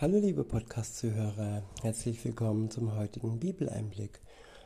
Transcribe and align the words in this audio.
Hallo 0.00 0.18
liebe 0.18 0.44
Podcast-Zuhörer, 0.44 1.64
herzlich 1.82 2.24
willkommen 2.24 2.70
zum 2.70 2.94
heutigen 2.94 3.40
Bibeleinblick. 3.40 4.20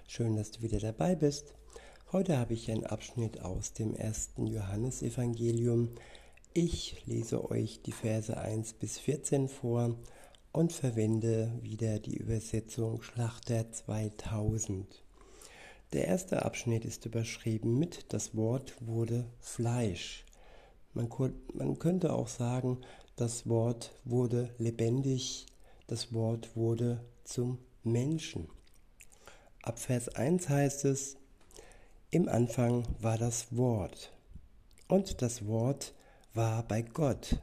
Schön, 0.07 0.37
dass 0.37 0.51
du 0.51 0.61
wieder 0.61 0.79
dabei 0.79 1.15
bist. 1.15 1.55
Heute 2.13 2.37
habe 2.37 2.53
ich 2.53 2.71
einen 2.71 2.85
Abschnitt 2.85 3.41
aus 3.41 3.73
dem 3.73 3.95
ersten 3.95 4.47
Johannesevangelium. 4.47 5.89
Ich 6.53 7.07
lese 7.07 7.51
euch 7.51 7.81
die 7.81 7.93
Verse 7.93 8.37
1 8.37 8.75
bis 8.75 8.99
14 8.99 9.49
vor 9.49 9.97
und 10.53 10.75
verwende 10.75 11.51
wieder 11.63 11.99
die 11.99 12.19
Übersetzung 12.19 13.01
Schlachter 13.01 13.73
2000. 13.73 15.03
Der 15.95 16.09
erste 16.09 16.45
Abschnitt 16.45 16.85
ist 16.85 17.07
überschrieben 17.07 17.79
mit 17.79 18.13
Das 18.13 18.37
Wort 18.37 18.75
wurde 18.83 19.25
Fleisch. 19.41 20.27
Man, 20.93 21.09
man 21.55 21.79
könnte 21.79 22.13
auch 22.13 22.29
sagen, 22.29 22.83
das 23.17 23.49
Wort 23.49 23.93
wurde 24.05 24.55
lebendig, 24.59 25.47
das 25.87 26.13
Wort 26.13 26.57
wurde 26.57 27.05
zum 27.25 27.59
Menschen. 27.83 28.49
Ab 29.63 29.79
Vers 29.79 30.09
1 30.09 30.49
heißt 30.49 30.85
es, 30.87 31.17
im 32.11 32.29
Anfang 32.29 32.87
war 33.01 33.19
das 33.19 33.57
Wort 33.57 34.13
und 34.89 35.23
das 35.23 35.47
Wort 35.47 35.95
war 36.35 36.63
bei 36.63 36.83
Gott 36.83 37.39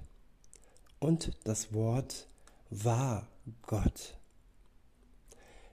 und 1.00 1.32
das 1.44 1.74
Wort 1.74 2.27
war 2.70 3.27
Gott. 3.63 4.16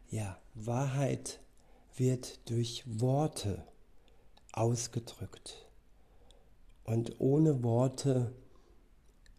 Ja, 0.09 0.39
Wahrheit 0.55 1.41
wird 1.97 2.49
durch 2.49 2.85
Worte 2.87 3.67
ausgedrückt. 4.53 5.67
Und 6.85 7.21
ohne 7.21 7.63
Worte 7.63 8.33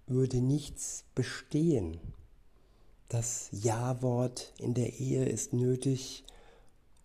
würde 0.07 0.37
nichts 0.37 1.05
bestehen. 1.13 1.99
Das 3.09 3.49
Ja-Wort 3.51 4.53
in 4.57 4.73
der 4.73 4.99
Ehe 4.99 5.25
ist 5.25 5.53
nötig, 5.53 6.23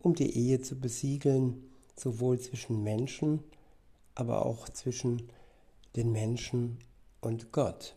um 0.00 0.14
die 0.14 0.36
Ehe 0.36 0.60
zu 0.60 0.80
besiegeln, 0.80 1.70
sowohl 1.96 2.40
zwischen 2.40 2.82
Menschen, 2.82 3.42
aber 4.14 4.46
auch 4.46 4.68
zwischen 4.68 5.28
den 5.94 6.10
Menschen 6.12 6.78
und 7.20 7.52
Gott. 7.52 7.94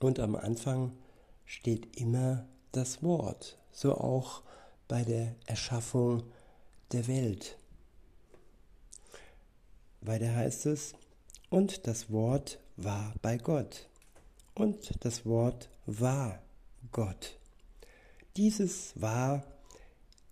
Und 0.00 0.18
am 0.18 0.36
Anfang 0.36 0.92
steht 1.46 1.96
immer 1.96 2.46
das 2.72 3.02
Wort, 3.02 3.56
so 3.72 3.94
auch 3.94 4.42
bei 4.88 5.02
der 5.04 5.34
Erschaffung 5.46 6.24
der 6.92 7.06
Welt. 7.08 7.56
Weiter 10.02 10.34
heißt 10.34 10.66
es, 10.66 10.94
und 11.48 11.86
das 11.86 12.10
Wort 12.10 12.58
war 12.76 13.14
bei 13.22 13.36
Gott. 13.38 13.88
Und 14.54 15.04
das 15.04 15.26
Wort 15.26 15.68
war 15.86 16.42
Gott. 16.92 17.38
Dieses 18.36 18.92
war 19.00 19.44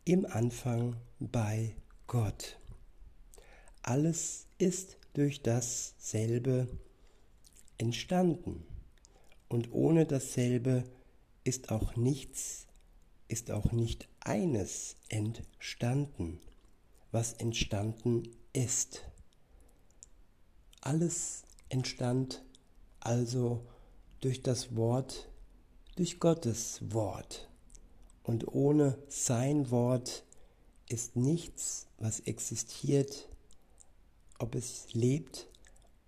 im 0.04 0.26
Anfang 0.26 0.96
bei 1.18 1.74
Gott. 2.06 2.58
Alles 3.82 4.46
ist 4.58 4.98
durch 5.14 5.42
dasselbe 5.42 6.68
entstanden. 7.78 8.66
Und 9.48 9.72
ohne 9.72 10.06
dasselbe 10.06 10.84
ist 11.44 11.70
auch 11.70 11.96
nichts, 11.96 12.66
ist 13.28 13.50
auch 13.50 13.72
nicht 13.72 14.08
eines 14.20 14.96
entstanden, 15.08 16.40
was 17.12 17.34
entstanden 17.34 18.28
ist. 18.52 19.02
Alles 20.80 21.44
entstand 21.74 22.44
also 23.00 23.66
durch 24.20 24.42
das 24.42 24.76
Wort, 24.76 25.28
durch 25.96 26.20
Gottes 26.20 26.80
Wort. 26.92 27.50
Und 28.22 28.46
ohne 28.46 28.96
sein 29.08 29.72
Wort 29.72 30.24
ist 30.88 31.16
nichts, 31.16 31.88
was 31.98 32.20
existiert, 32.20 33.28
ob 34.38 34.54
es 34.54 34.94
lebt 34.94 35.48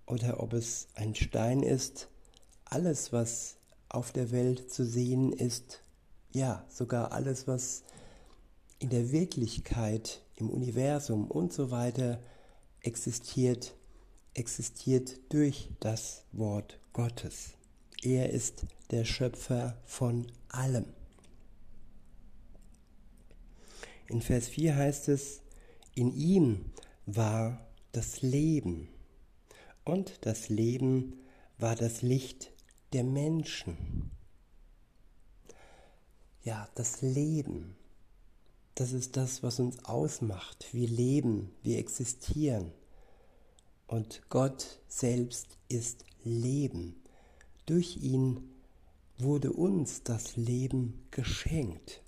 oder 0.07 0.41
ob 0.41 0.53
es 0.53 0.87
ein 0.95 1.17
Stein 1.17 1.65
ist, 1.65 2.09
alles, 2.65 3.13
was 3.13 3.57
auf 3.89 4.13
der 4.13 4.31
Welt 4.31 4.73
zu 4.73 4.85
sehen 4.85 5.33
ist, 5.33 5.83
ja, 6.33 6.65
sogar 6.69 7.11
alles, 7.11 7.49
was 7.49 7.83
in 8.79 8.91
der 8.91 9.11
Wirklichkeit, 9.11 10.23
im 10.37 10.49
Universum 10.49 11.29
und 11.29 11.53
so 11.53 11.73
weiter 11.73 12.23
existiert, 12.83 13.75
existiert 14.37 15.19
durch 15.31 15.71
das 15.81 16.25
Wort 16.33 16.79
Gottes. 16.93 17.55
Er 18.03 18.31
ist 18.31 18.67
der 18.91 19.05
Schöpfer 19.05 19.77
von 19.85 20.27
allem. 20.49 20.87
In 24.09 24.21
Vers 24.21 24.49
4 24.49 24.77
heißt 24.77 25.09
es, 25.09 25.41
in 25.95 26.15
ihm 26.15 26.67
war 27.07 27.67
das 27.93 28.23
Leben 28.23 28.89
und 29.85 30.27
das 30.27 30.49
Leben 30.49 31.21
war 31.59 31.75
das 31.75 32.03
Licht 32.03 32.53
der 32.93 33.05
Menschen. 33.05 34.11
Ja, 36.43 36.69
das 36.75 37.01
Leben, 37.03 37.77
das 38.75 38.93
ist 38.93 39.17
das, 39.17 39.43
was 39.43 39.59
uns 39.59 39.85
ausmacht. 39.85 40.69
Wir 40.73 40.87
leben, 40.87 41.51
wir 41.63 41.79
existieren. 41.79 42.73
Und 43.87 44.23
Gott 44.29 44.81
selbst 44.89 45.47
ist 45.69 46.05
Leben. 46.25 46.97
Durch 47.67 47.97
ihn 47.99 48.53
wurde 49.19 49.53
uns 49.53 50.03
das 50.03 50.37
Leben 50.37 51.07
geschenkt. 51.11 52.03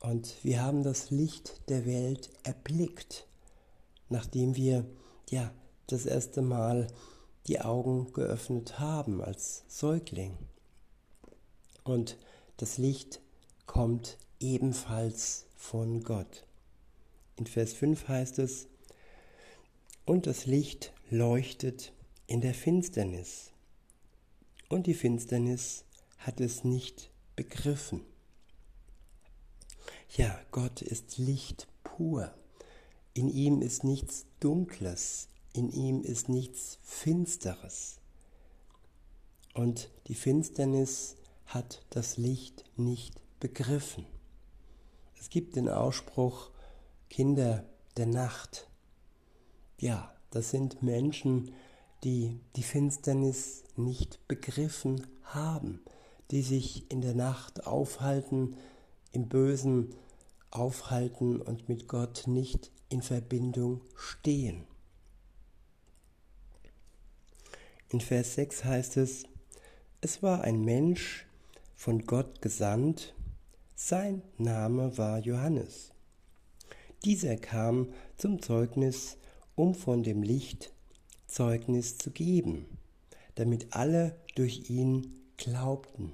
Und 0.00 0.36
wir 0.44 0.62
haben 0.62 0.82
das 0.82 1.10
Licht 1.10 1.68
der 1.68 1.84
Welt 1.84 2.30
erblickt, 2.44 3.26
nachdem 4.08 4.54
wir 4.56 4.86
ja 5.30 5.52
das 5.88 6.06
erste 6.06 6.42
Mal 6.42 6.86
die 7.48 7.60
Augen 7.60 8.12
geöffnet 8.12 8.78
haben 8.78 9.20
als 9.22 9.64
Säugling. 9.68 10.36
Und 11.84 12.16
das 12.56 12.78
Licht 12.78 13.20
kommt 13.66 14.18
ebenfalls 14.40 15.46
von 15.56 16.02
Gott. 16.02 16.44
In 17.36 17.46
Vers 17.46 17.72
5 17.74 18.08
heißt 18.08 18.38
es, 18.38 18.68
und 20.06 20.26
das 20.26 20.46
Licht 20.46 20.92
leuchtet 21.10 21.92
in 22.26 22.40
der 22.40 22.54
Finsternis. 22.54 23.52
Und 24.68 24.86
die 24.86 24.94
Finsternis 24.94 25.84
hat 26.18 26.40
es 26.40 26.64
nicht 26.64 27.10
begriffen. 27.34 28.02
Ja, 30.16 30.40
Gott 30.52 30.80
ist 30.80 31.18
Licht 31.18 31.68
pur. 31.84 32.32
In 33.14 33.28
ihm 33.28 33.60
ist 33.60 33.84
nichts 33.84 34.26
Dunkles, 34.40 35.28
in 35.52 35.70
ihm 35.70 36.02
ist 36.02 36.28
nichts 36.28 36.78
Finsteres. 36.82 37.98
Und 39.54 39.90
die 40.06 40.14
Finsternis 40.14 41.16
hat 41.46 41.84
das 41.90 42.16
Licht 42.16 42.64
nicht 42.76 43.20
begriffen. 43.40 44.06
Es 45.18 45.30
gibt 45.30 45.56
den 45.56 45.68
Ausspruch, 45.68 46.50
Kinder 47.08 47.64
der 47.96 48.06
Nacht 48.06 48.68
ja, 49.78 50.12
das 50.30 50.50
sind 50.50 50.82
Menschen, 50.82 51.52
die 52.04 52.40
die 52.56 52.62
Finsternis 52.62 53.64
nicht 53.76 54.26
begriffen 54.28 55.06
haben, 55.24 55.80
die 56.30 56.42
sich 56.42 56.90
in 56.90 57.00
der 57.00 57.14
Nacht 57.14 57.66
aufhalten, 57.66 58.56
im 59.12 59.28
Bösen 59.28 59.94
aufhalten 60.50 61.40
und 61.40 61.68
mit 61.68 61.88
Gott 61.88 62.24
nicht 62.26 62.70
in 62.88 63.02
Verbindung 63.02 63.80
stehen. 63.96 64.64
In 67.88 68.00
Vers 68.00 68.34
6 68.34 68.64
heißt 68.64 68.96
es, 68.96 69.24
es 70.00 70.22
war 70.22 70.42
ein 70.42 70.64
Mensch 70.64 71.26
von 71.74 72.04
Gott 72.04 72.42
gesandt, 72.42 73.14
sein 73.74 74.22
Name 74.38 74.96
war 74.98 75.18
Johannes. 75.18 75.92
Dieser 77.04 77.36
kam 77.36 77.88
zum 78.16 78.42
Zeugnis 78.42 79.18
um 79.56 79.74
von 79.74 80.02
dem 80.02 80.22
Licht 80.22 80.72
Zeugnis 81.26 81.98
zu 81.98 82.10
geben, 82.10 82.66
damit 83.34 83.74
alle 83.74 84.16
durch 84.36 84.70
ihn 84.70 85.14
glaubten. 85.36 86.12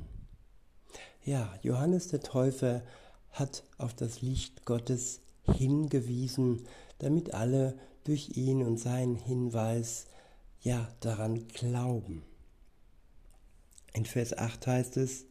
Ja, 1.24 1.52
Johannes 1.62 2.08
der 2.08 2.20
Täufer 2.20 2.82
hat 3.30 3.64
auf 3.78 3.94
das 3.94 4.22
Licht 4.22 4.64
Gottes 4.64 5.20
hingewiesen, 5.44 6.66
damit 6.98 7.34
alle 7.34 7.78
durch 8.04 8.36
ihn 8.36 8.62
und 8.62 8.78
seinen 8.78 9.16
Hinweis 9.16 10.06
ja 10.62 10.88
daran 11.00 11.46
glauben. 11.48 12.22
In 13.92 14.06
Vers 14.06 14.36
8 14.36 14.66
heißt 14.66 14.96
es, 14.96 15.26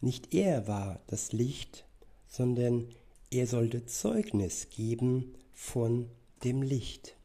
nicht 0.00 0.34
er 0.34 0.66
war 0.66 1.00
das 1.06 1.32
Licht, 1.32 1.84
sondern 2.28 2.88
er 3.30 3.46
sollte 3.46 3.86
Zeugnis 3.86 4.68
geben 4.70 5.34
von 5.52 6.08
dem 6.44 6.62
Licht 6.62 7.16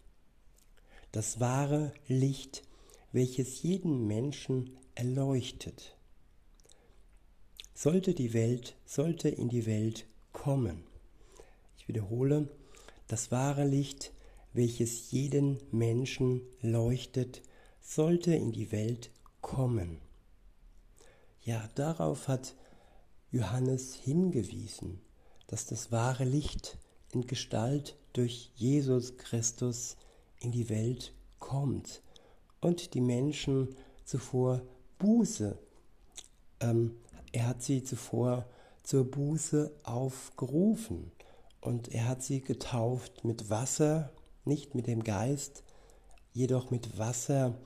das 1.12 1.40
wahre 1.40 1.94
Licht, 2.08 2.64
welches 3.12 3.64
jeden 3.64 4.06
Menschen 4.08 4.78
erleuchtet. 4.96 5.96
sollte 7.74 8.14
die 8.14 8.34
Welt, 8.34 8.76
sollte 8.86 9.30
in 9.30 9.48
die 9.48 9.66
Welt 9.66 10.06
kommen. 10.34 10.84
Ich 11.78 11.88
wiederhole, 11.88 12.50
das 13.08 13.32
wahre 13.32 13.66
Licht, 13.66 14.12
welches 14.54 15.12
jeden 15.12 15.58
Menschen 15.72 16.42
leuchtet, 16.62 17.42
sollte 17.82 18.36
in 18.36 18.52
die 18.52 18.72
Welt 18.72 19.12
kommen. 19.42 20.02
Ja, 21.42 21.70
darauf 21.76 22.28
hat 22.28 22.56
Johannes 23.32 23.96
hingewiesen, 23.96 25.00
dass 25.48 25.66
das 25.66 25.92
wahre 25.92 26.26
Licht 26.26 26.78
in 27.14 27.26
Gestalt 27.26 27.96
durch 28.14 28.52
Jesus 28.56 29.18
Christus 29.18 29.96
in 30.40 30.52
die 30.52 30.70
Welt 30.70 31.14
kommt 31.40 32.02
und 32.62 32.94
die 32.94 33.02
Menschen 33.02 33.76
zuvor 34.06 34.62
Buße, 34.98 35.58
ähm, 36.60 36.96
er 37.32 37.48
hat 37.48 37.62
sie 37.62 37.84
zuvor 37.84 38.46
zur 38.84 39.10
Buße 39.10 39.72
aufgerufen 39.84 41.12
und 41.62 41.90
er 41.90 42.08
hat 42.08 42.24
sie 42.24 42.42
getauft 42.42 43.24
mit 43.24 43.50
Wasser, 43.50 44.12
nicht 44.46 44.76
mit 44.76 44.88
dem 44.88 45.04
Geist, 45.04 45.64
jedoch 46.34 46.72
mit 46.72 46.98
Wasser 46.98 47.58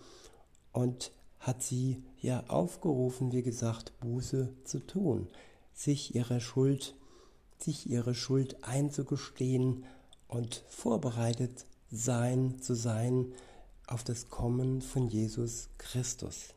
und 0.72 1.12
hat 1.40 1.62
sie 1.62 2.04
ja 2.20 2.44
aufgerufen, 2.48 3.32
wie 3.32 3.44
gesagt, 3.44 3.98
Buße 4.00 4.54
zu 4.64 4.80
tun, 4.80 5.28
sich 5.74 6.16
ihrer 6.16 6.40
Schuld, 6.40 6.96
sich 7.58 7.90
ihre 7.90 8.16
Schuld 8.16 8.64
einzugestehen 8.64 9.86
und 10.28 10.64
vorbereitet 10.68 11.66
sein 11.96 12.60
zu 12.60 12.74
sein 12.74 13.34
auf 13.86 14.04
das 14.04 14.30
Kommen 14.30 14.82
von 14.82 15.10
Jesus 15.10 15.70
Christus. 15.78 16.56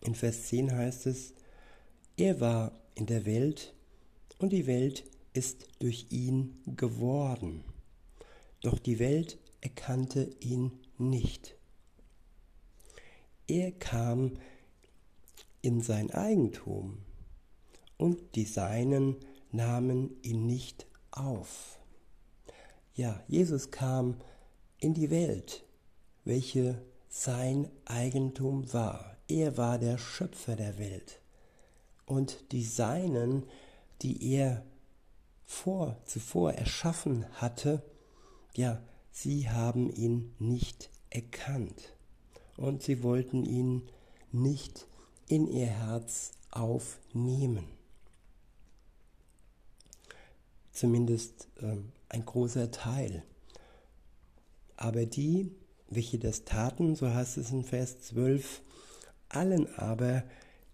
In 0.00 0.14
Vers 0.14 0.44
10 0.44 0.72
heißt 0.72 1.06
es, 1.06 1.34
er 2.16 2.40
war 2.40 2.72
in 2.94 3.04
der 3.04 3.26
Welt 3.26 3.74
und 4.38 4.54
die 4.54 4.66
Welt 4.66 5.04
ist 5.34 5.68
durch 5.80 6.06
ihn 6.08 6.56
geworden. 6.64 7.62
Doch 8.62 8.78
die 8.78 8.98
Welt 8.98 9.38
erkannte 9.60 10.30
ihn 10.40 10.72
nicht. 10.96 11.56
Er 13.46 13.70
kam 13.70 14.38
in 15.60 15.82
sein 15.82 16.10
Eigentum 16.10 17.02
und 17.98 18.34
die 18.34 18.46
Seinen 18.46 19.16
nahmen 19.52 20.16
ihn 20.22 20.46
nicht 20.46 20.86
auf. 21.10 21.78
Ja, 22.96 23.22
Jesus 23.28 23.70
kam 23.70 24.16
in 24.80 24.94
die 24.94 25.10
Welt, 25.10 25.64
welche 26.24 26.80
sein 27.10 27.70
Eigentum 27.84 28.72
war. 28.72 29.18
Er 29.28 29.58
war 29.58 29.78
der 29.78 29.98
Schöpfer 29.98 30.56
der 30.56 30.78
Welt. 30.78 31.20
Und 32.06 32.52
die 32.52 32.64
Seinen, 32.64 33.44
die 34.00 34.32
er 34.32 34.64
vor, 35.44 36.00
zuvor 36.06 36.54
erschaffen 36.54 37.26
hatte, 37.34 37.82
ja, 38.54 38.80
sie 39.12 39.50
haben 39.50 39.90
ihn 39.90 40.34
nicht 40.38 40.88
erkannt 41.10 41.92
und 42.56 42.82
sie 42.82 43.02
wollten 43.02 43.44
ihn 43.44 43.88
nicht 44.32 44.86
in 45.28 45.46
ihr 45.48 45.66
Herz 45.66 46.32
aufnehmen. 46.50 47.66
Zumindest 50.72 51.48
äh, 51.60 51.76
ein 52.08 52.24
großer 52.24 52.70
Teil. 52.70 53.22
Aber 54.76 55.06
die, 55.06 55.50
welche 55.88 56.18
das 56.18 56.44
taten, 56.44 56.96
so 56.96 57.08
heißt 57.08 57.38
es 57.38 57.50
in 57.50 57.64
Vers 57.64 58.00
12, 58.00 58.62
allen 59.28 59.74
aber, 59.76 60.22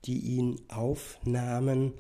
die 0.05 0.19
ihn 0.19 0.61
aufnahmen, 0.69 1.95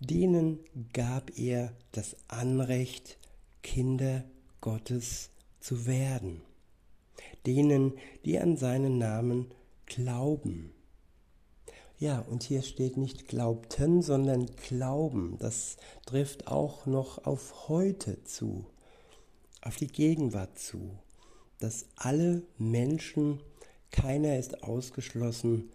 denen 0.00 0.58
gab 0.92 1.38
er 1.38 1.72
das 1.92 2.16
Anrecht, 2.28 3.18
Kinder 3.62 4.24
Gottes 4.60 5.30
zu 5.60 5.86
werden, 5.86 6.42
denen, 7.46 7.92
die 8.24 8.38
an 8.38 8.56
seinen 8.56 8.98
Namen 8.98 9.52
glauben. 9.86 10.72
Ja, 11.98 12.18
und 12.18 12.42
hier 12.42 12.62
steht 12.62 12.96
nicht 12.96 13.28
glaubten, 13.28 14.02
sondern 14.02 14.46
glauben. 14.68 15.36
Das 15.38 15.76
trifft 16.04 16.48
auch 16.48 16.86
noch 16.86 17.24
auf 17.26 17.68
heute 17.68 18.24
zu, 18.24 18.66
auf 19.62 19.76
die 19.76 19.86
Gegenwart 19.86 20.58
zu, 20.58 20.98
dass 21.58 21.86
alle 21.96 22.42
Menschen, 22.58 23.40
keiner 23.90 24.38
ist 24.38 24.62
ausgeschlossen, 24.62 25.70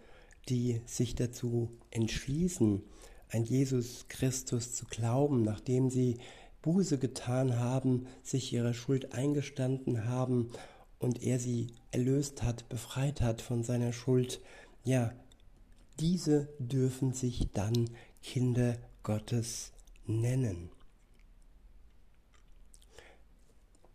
die 0.48 0.80
sich 0.86 1.14
dazu 1.14 1.70
entschließen, 1.90 2.82
an 3.30 3.44
Jesus 3.44 4.06
Christus 4.08 4.74
zu 4.74 4.86
glauben, 4.86 5.42
nachdem 5.42 5.90
sie 5.90 6.18
Buße 6.62 6.98
getan 6.98 7.58
haben, 7.58 8.06
sich 8.22 8.52
ihrer 8.52 8.74
Schuld 8.74 9.12
eingestanden 9.12 10.06
haben 10.06 10.50
und 10.98 11.22
er 11.22 11.38
sie 11.38 11.68
erlöst 11.90 12.42
hat, 12.42 12.68
befreit 12.68 13.20
hat 13.20 13.40
von 13.40 13.62
seiner 13.62 13.92
Schuld, 13.92 14.40
ja, 14.84 15.12
diese 16.00 16.48
dürfen 16.58 17.12
sich 17.12 17.48
dann 17.52 17.90
Kinder 18.22 18.76
Gottes 19.02 19.72
nennen. 20.06 20.70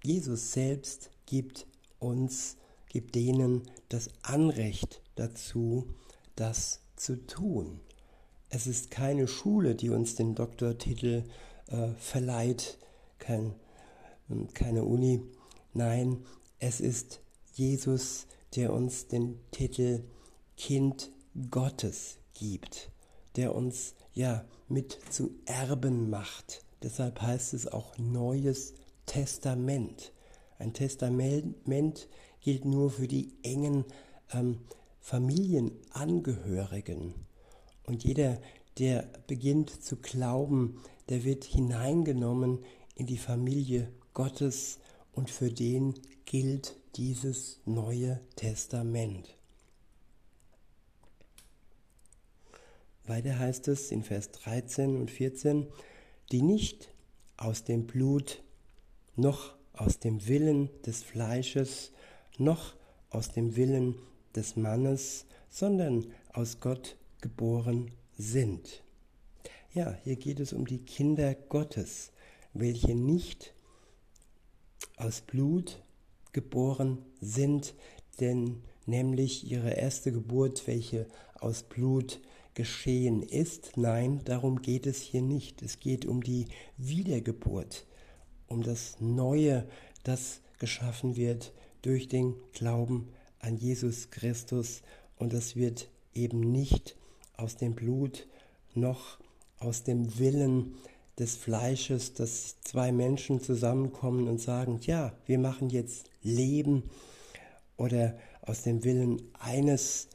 Jesus 0.04 0.52
selbst 0.52 1.12
gibt 1.26 1.66
uns, 2.00 2.58
gibt 2.90 3.16
denen 3.16 3.64
das 3.88 4.10
Anrecht 4.22 5.02
dazu, 5.16 5.88
das 6.36 6.82
zu 6.98 7.26
tun. 7.26 7.80
Es 8.50 8.68
ist 8.68 8.92
keine 8.92 9.30
Schule, 9.30 9.76
die 9.76 9.90
uns 9.90 10.16
den 10.16 10.36
Doktortitel 10.36 11.24
äh, 11.68 11.88
verleiht, 11.98 12.78
kein, 13.18 13.56
hm, 14.28 14.54
keine 14.54 14.84
Uni. 14.84 15.24
Nein, 15.74 16.26
es 16.60 16.82
ist 16.82 17.22
Jesus, 17.54 18.28
der 18.56 18.74
uns 18.74 19.08
den 19.08 19.40
Titel 19.52 20.04
Kind 20.58 21.12
Gottes 21.50 22.18
gibt, 22.34 22.92
der 23.38 23.56
uns 23.56 23.96
ja 24.14 24.44
mit 24.68 25.00
zu 25.10 25.32
Erben 25.46 26.10
macht. 26.10 26.64
Deshalb 26.84 27.22
heißt 27.22 27.54
es 27.54 27.68
auch 27.68 27.98
Neues 27.98 28.74
Testament. 29.06 30.12
Ein 30.60 30.74
Testament 30.74 32.10
gilt 32.42 32.66
nur 32.66 32.92
für 32.92 33.08
die 33.08 33.32
engen 33.44 33.86
ähm, 34.34 34.60
Familienangehörigen. 35.00 37.14
Und 37.84 38.04
jeder, 38.04 38.42
der 38.80 39.04
beginnt 39.28 39.84
zu 39.84 39.98
glauben, 39.98 40.82
der 41.10 41.24
wird 41.24 41.44
hineingenommen 41.44 42.60
in 42.96 43.06
die 43.06 43.18
Familie 43.18 43.92
Gottes 44.14 44.80
und 45.14 45.30
für 45.30 45.52
den 45.52 45.94
gilt 46.26 46.76
dieses 46.96 47.60
neue 47.66 48.20
Testament. 48.36 49.36
Weiter 53.06 53.38
heißt 53.38 53.68
es 53.68 53.92
in 53.92 54.04
Vers 54.04 54.32
13 54.32 54.96
und 54.96 55.12
14, 55.12 55.68
die 56.32 56.42
nicht 56.42 56.90
aus 57.36 57.66
dem 57.66 57.86
Blut, 57.86 58.42
noch 59.16 59.56
aus 59.74 60.00
dem 60.00 60.28
Willen 60.28 60.70
des 60.86 61.04
Fleisches, 61.04 61.92
noch 62.38 62.76
aus 63.10 63.30
dem 63.30 63.56
Willen 63.56 63.96
des 64.36 64.56
Mannes, 64.56 65.26
sondern 65.50 66.08
aus 66.32 66.60
Gott 66.60 66.98
geboren 67.22 67.92
sind. 68.18 68.84
Ja, 69.74 69.98
hier 70.04 70.16
geht 70.16 70.40
es 70.40 70.54
um 70.54 70.66
die 70.68 70.80
Kinder 70.80 71.34
Gottes, 71.34 72.12
welche 72.54 72.96
nicht 72.96 73.54
aus 74.98 75.22
Blut 75.22 75.82
geboren 76.32 77.00
sind, 77.22 77.74
denn 78.20 78.62
nämlich 78.86 79.50
ihre 79.50 79.72
erste 79.72 80.12
Geburt, 80.12 80.68
welche 80.68 81.08
aus 81.40 81.64
Blut 81.64 82.22
geschehen 82.54 83.24
ist. 83.24 83.78
Nein, 83.78 84.22
darum 84.26 84.62
geht 84.62 84.86
es 84.86 85.02
hier 85.02 85.22
nicht. 85.22 85.62
Es 85.62 85.80
geht 85.80 86.06
um 86.06 86.22
die 86.22 86.48
Wiedergeburt, 86.78 87.86
um 88.48 88.62
das 88.62 88.98
Neue, 89.00 89.68
das 90.04 90.42
geschaffen 90.60 91.16
wird 91.16 91.54
durch 91.82 92.08
den 92.08 92.36
Glauben 92.54 93.10
an 93.40 93.58
Jesus 93.58 94.10
Christus. 94.10 94.82
Und 95.18 95.34
das 95.34 95.56
wird 95.56 95.90
eben 96.14 96.40
nicht 96.40 96.96
aus 97.36 97.56
dem 97.58 97.76
Blut 97.76 98.28
noch 98.74 99.20
aus 99.60 99.84
dem 99.84 100.18
Willen 100.20 100.76
des 101.20 101.36
Fleisches, 101.36 102.14
dass 102.14 102.60
zwei 102.62 102.92
Menschen 102.92 103.40
zusammenkommen 103.40 104.28
und 104.28 104.40
sagen, 104.40 104.80
ja, 104.84 105.14
wir 105.26 105.40
machen 105.40 105.70
jetzt 105.70 106.10
Leben. 106.22 106.90
Oder 107.78 108.18
aus 108.42 108.64
dem 108.64 108.84
Willen 108.84 109.22
eines, 109.40 110.08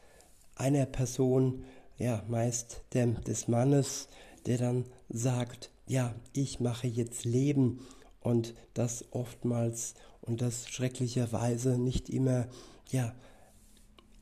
einer 0.55 0.87
Person, 0.87 1.65
ja, 1.99 2.25
meist 2.29 2.83
der, 2.93 3.07
des 3.07 3.49
Mannes, 3.49 4.09
der 4.47 4.59
dann 4.59 4.85
sagt, 5.09 5.71
ja, 5.87 6.15
ich 6.33 6.61
mache 6.61 6.87
jetzt 6.87 7.25
Leben 7.25 7.81
und 8.21 8.55
das 8.75 9.05
oftmals 9.13 9.95
und 10.21 10.41
das 10.41 10.69
schrecklicherweise 10.69 11.79
nicht 11.79 12.09
immer, 12.11 12.47
ja, 12.91 13.15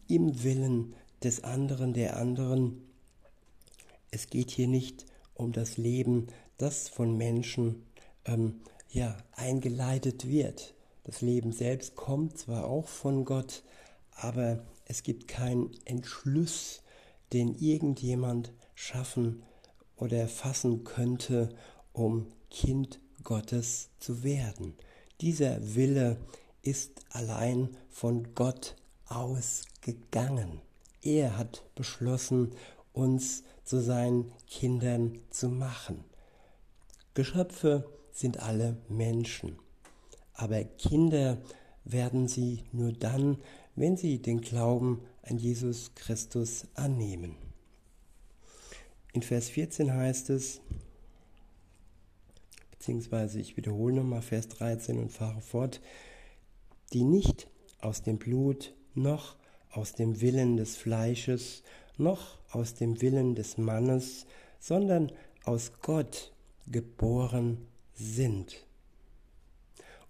im 0.09 0.43
Willen 0.43 0.95
des 1.23 1.43
anderen, 1.43 1.93
der 1.95 2.17
anderen 2.17 2.87
es 4.11 4.31
geht 4.31 4.51
hier 4.51 4.69
nicht 4.69 5.05
um 5.35 5.53
das 5.53 5.77
Leben, 5.77 6.29
das 6.57 6.89
von 6.89 7.17
Menschen 7.17 7.85
ähm, 8.25 8.63
ja, 8.89 9.17
eingeleitet 9.33 10.27
wird. 10.27 10.75
Das 11.05 11.21
Leben 11.21 11.53
selbst 11.53 11.97
kommt 11.97 12.39
zwar 12.39 12.65
auch 12.65 12.89
von 12.89 13.25
Gott, 13.25 13.63
aber 14.13 14.65
es 14.87 15.03
gibt 15.03 15.29
keinen 15.29 15.71
Entschluss, 15.85 16.83
den 17.35 17.55
irgendjemand 17.55 18.53
schaffen 18.75 19.43
oder 19.97 20.29
fassen 20.29 20.85
könnte, 20.85 21.51
um 21.93 22.29
Kind 22.51 23.01
Gottes 23.27 23.91
zu 23.99 24.23
werden. 24.23 24.75
Dieser 25.21 25.75
Wille 25.75 26.17
ist 26.63 27.05
allein 27.11 27.77
von 27.91 28.35
Gott 28.37 28.77
ausgegangen. 29.07 30.61
Er 31.03 31.37
hat 31.37 31.65
beschlossen, 31.75 32.53
uns 32.93 33.43
zu 33.65 33.83
seinen 33.83 34.33
Kindern 34.47 35.19
zu 35.31 35.49
machen. 35.49 36.05
Geschöpfe 37.15 37.91
sind 38.13 38.39
alle 38.39 38.77
Menschen, 38.89 39.59
aber 40.33 40.63
Kinder 40.63 41.39
werden 41.85 42.29
sie 42.29 42.63
nur 42.71 42.93
dann, 42.93 43.39
wenn 43.75 43.97
sie 43.97 44.23
den 44.23 44.41
Glauben 44.41 45.01
an 45.23 45.39
Jesus 45.39 45.97
Christus 45.97 46.69
annehmen. 46.75 47.35
In 49.13 49.23
Vers 49.23 49.49
14 49.49 49.93
heißt 49.93 50.31
es, 50.31 50.61
beziehungsweise 52.87 53.41
ich 53.41 53.57
wiederhole 53.57 53.97
nochmal 53.97 54.23
Vers 54.23 54.47
13 54.47 54.97
und 55.01 55.11
fahre 55.11 55.41
fort, 55.41 55.81
die 56.93 57.03
nicht 57.03 57.49
aus 57.81 58.03
dem 58.03 58.17
Blut 58.17 58.75
noch 58.95 59.35
aus 59.73 59.95
dem 59.95 60.21
Willen 60.21 60.57
des 60.57 60.77
Fleisches 60.77 61.65
noch 61.99 62.39
aus 62.53 62.75
dem 62.75 63.03
Willen 63.03 63.35
des 63.35 63.59
Mannes, 63.59 64.27
sondern 64.61 65.11
aus 65.43 65.73
Gott 65.83 66.33
geboren 66.69 67.67
sind. 67.95 68.65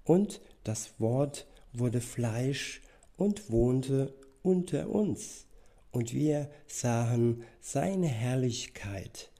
Und 0.05 0.43
das 0.63 1.01
Wort 1.01 1.47
wurde 1.73 2.03
Fleisch 2.03 2.83
und 3.17 3.51
wohnte 3.51 4.13
unter 4.43 4.91
uns, 4.91 5.47
und 5.93 6.13
wir 6.13 6.51
sahen 6.67 7.43
seine 7.59 8.09
Herrlichkeit, 8.09 9.31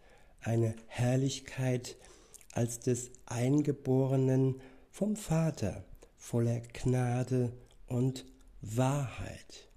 eine 0.41 0.75
Herrlichkeit 0.87 1.97
als 2.57 2.81
des 2.81 3.11
Eingeborenen 3.27 4.61
vom 4.91 5.15
Vater, 5.15 5.85
voller 6.17 6.61
Gnade 6.61 7.53
und 7.87 8.25
Wahrheit. 8.63 9.69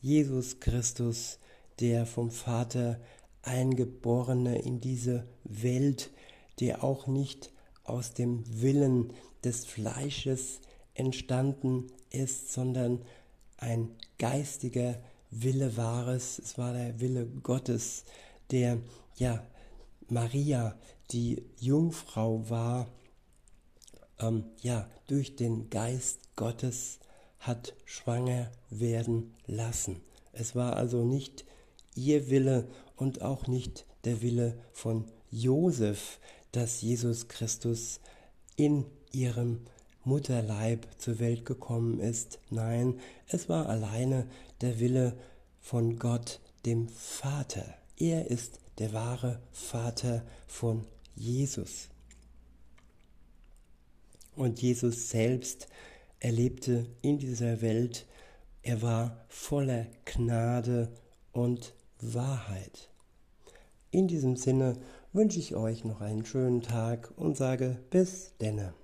Jesus 0.00 0.60
Christus, 0.60 1.38
der 1.80 2.06
vom 2.06 2.30
Vater 2.30 3.00
Eingeborene 3.42 4.60
in 4.60 4.80
diese 4.80 5.26
Welt, 5.42 6.12
der 6.60 6.84
auch 6.84 7.08
nicht 7.08 7.50
aus 7.82 8.14
dem 8.14 8.44
Willen 8.62 9.12
des 9.42 9.66
Fleisches 9.66 10.60
entstanden 10.94 11.88
ist, 12.10 12.52
sondern 12.52 13.00
ein 13.56 13.90
geistiger 14.18 15.02
Wille 15.32 15.76
war 15.76 16.06
es. 16.08 16.38
Es 16.38 16.56
war 16.58 16.72
der 16.74 17.00
Wille 17.00 17.26
Gottes, 17.26 18.04
der 18.52 18.78
ja 19.16 19.44
Maria, 20.12 20.76
die 21.10 21.42
Jungfrau 21.58 22.50
war, 22.50 22.86
ähm, 24.18 24.44
ja 24.60 24.86
durch 25.06 25.36
den 25.36 25.70
Geist 25.70 26.36
Gottes 26.36 27.00
hat 27.38 27.74
schwanger 27.86 28.52
werden 28.68 29.34
lassen. 29.46 30.02
Es 30.32 30.54
war 30.54 30.76
also 30.76 31.02
nicht 31.02 31.46
ihr 31.94 32.28
Wille 32.28 32.68
und 32.96 33.22
auch 33.22 33.46
nicht 33.46 33.86
der 34.04 34.20
Wille 34.20 34.58
von 34.72 35.06
Josef, 35.30 36.20
dass 36.52 36.82
Jesus 36.82 37.28
Christus 37.28 38.00
in 38.56 38.84
ihrem 39.12 39.60
Mutterleib 40.04 40.86
zur 40.98 41.20
Welt 41.20 41.46
gekommen 41.46 42.00
ist. 42.00 42.38
Nein, 42.50 43.00
es 43.28 43.48
war 43.48 43.70
alleine 43.70 44.28
der 44.60 44.78
Wille 44.78 45.16
von 45.58 45.98
Gott, 45.98 46.40
dem 46.66 46.88
Vater. 46.90 47.81
Er 48.02 48.28
ist 48.32 48.58
der 48.78 48.92
wahre 48.92 49.40
Vater 49.52 50.24
von 50.48 50.84
Jesus. 51.14 51.88
Und 54.34 54.60
Jesus 54.60 55.08
selbst 55.08 55.68
erlebte 56.18 56.86
in 57.00 57.18
dieser 57.20 57.62
Welt, 57.62 58.04
er 58.64 58.82
war 58.82 59.24
voller 59.28 59.86
Gnade 60.04 60.88
und 61.30 61.74
Wahrheit. 62.00 62.90
In 63.92 64.08
diesem 64.08 64.34
Sinne 64.34 64.80
wünsche 65.12 65.38
ich 65.38 65.54
euch 65.54 65.84
noch 65.84 66.00
einen 66.00 66.26
schönen 66.26 66.60
Tag 66.60 67.12
und 67.14 67.36
sage 67.36 67.78
bis 67.90 68.36
denne. 68.38 68.74